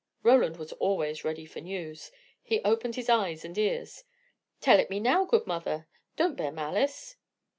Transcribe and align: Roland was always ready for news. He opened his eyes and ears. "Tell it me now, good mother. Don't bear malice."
Roland 0.23 0.57
was 0.57 0.73
always 0.73 1.23
ready 1.23 1.45
for 1.45 1.59
news. 1.61 2.11
He 2.41 2.59
opened 2.63 2.95
his 2.95 3.07
eyes 3.07 3.45
and 3.45 3.55
ears. 3.55 4.03
"Tell 4.59 4.79
it 4.79 4.89
me 4.89 4.99
now, 4.99 5.25
good 5.25 5.45
mother. 5.45 5.87
Don't 6.15 6.35
bear 6.35 6.51
malice." 6.51 7.17